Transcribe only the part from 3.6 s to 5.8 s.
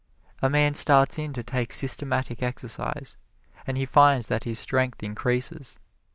and he finds that his strength increases.